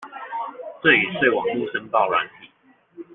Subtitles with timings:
[0.81, 3.05] 贈與稅網路申報軟體